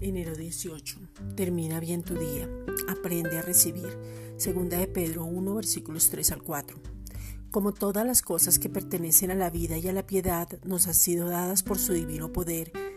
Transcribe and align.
18. 0.00 1.00
Termina 1.34 1.80
bien 1.80 2.02
tu 2.02 2.14
día. 2.14 2.48
Aprende 2.88 3.38
a 3.38 3.42
recibir. 3.42 3.98
Segunda 4.36 4.78
de 4.78 4.86
Pedro 4.86 5.24
1, 5.24 5.54
versículos 5.54 6.10
3 6.10 6.32
al 6.32 6.42
4. 6.42 6.78
Como 7.50 7.72
todas 7.72 8.06
las 8.06 8.22
cosas 8.22 8.58
que 8.58 8.68
pertenecen 8.68 9.30
a 9.30 9.34
la 9.34 9.50
vida 9.50 9.78
y 9.78 9.88
a 9.88 9.92
la 9.92 10.06
piedad 10.06 10.48
nos 10.64 10.86
han 10.86 10.94
sido 10.94 11.28
dadas 11.28 11.62
por 11.62 11.78
su 11.78 11.94
divino 11.94 12.32
poder, 12.32 12.72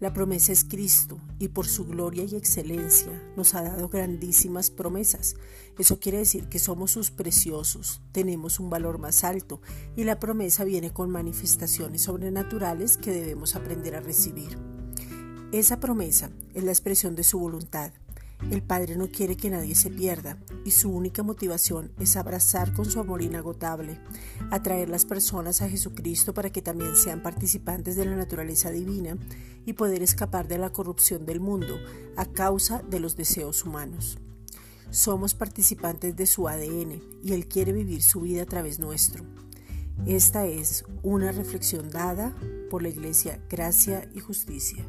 La 0.00 0.12
promesa 0.12 0.52
es 0.52 0.62
Cristo 0.62 1.18
y 1.40 1.48
por 1.48 1.66
su 1.66 1.84
gloria 1.84 2.22
y 2.22 2.36
excelencia 2.36 3.20
nos 3.36 3.54
ha 3.54 3.62
dado 3.62 3.88
grandísimas 3.88 4.70
promesas. 4.70 5.34
Eso 5.76 5.98
quiere 5.98 6.18
decir 6.18 6.48
que 6.48 6.60
somos 6.60 6.92
sus 6.92 7.10
preciosos, 7.10 8.00
tenemos 8.12 8.60
un 8.60 8.70
valor 8.70 8.98
más 8.98 9.24
alto 9.24 9.60
y 9.96 10.04
la 10.04 10.20
promesa 10.20 10.62
viene 10.62 10.92
con 10.92 11.10
manifestaciones 11.10 12.02
sobrenaturales 12.02 12.96
que 12.96 13.10
debemos 13.10 13.56
aprender 13.56 13.96
a 13.96 14.00
recibir. 14.00 14.56
Esa 15.50 15.80
promesa 15.80 16.30
es 16.54 16.62
la 16.62 16.70
expresión 16.70 17.16
de 17.16 17.24
su 17.24 17.40
voluntad 17.40 17.90
el 18.50 18.62
Padre 18.62 18.96
no 18.96 19.08
quiere 19.08 19.36
que 19.36 19.50
nadie 19.50 19.74
se 19.74 19.90
pierda 19.90 20.38
y 20.64 20.70
su 20.70 20.90
única 20.90 21.22
motivación 21.22 21.90
es 21.98 22.16
abrazar 22.16 22.72
con 22.72 22.86
su 22.86 23.00
amor 23.00 23.20
inagotable, 23.20 24.00
atraer 24.50 24.88
las 24.88 25.04
personas 25.04 25.60
a 25.60 25.68
Jesucristo 25.68 26.32
para 26.32 26.50
que 26.50 26.62
también 26.62 26.96
sean 26.96 27.22
participantes 27.22 27.96
de 27.96 28.06
la 28.06 28.16
naturaleza 28.16 28.70
divina 28.70 29.18
y 29.66 29.74
poder 29.74 30.02
escapar 30.02 30.48
de 30.48 30.58
la 30.58 30.72
corrupción 30.72 31.26
del 31.26 31.40
mundo 31.40 31.78
a 32.16 32.26
causa 32.26 32.82
de 32.88 33.00
los 33.00 33.16
deseos 33.16 33.64
humanos. 33.64 34.18
Somos 34.90 35.34
participantes 35.34 36.16
de 36.16 36.26
su 36.26 36.48
ADN 36.48 37.02
y 37.22 37.32
Él 37.34 37.48
quiere 37.48 37.72
vivir 37.72 38.02
su 38.02 38.22
vida 38.22 38.42
a 38.42 38.46
través 38.46 38.78
nuestro. 38.78 39.24
Esta 40.06 40.46
es 40.46 40.84
una 41.02 41.32
reflexión 41.32 41.90
dada 41.90 42.34
por 42.70 42.82
la 42.82 42.88
Iglesia 42.88 43.40
Gracia 43.50 44.08
y 44.14 44.20
Justicia. 44.20 44.86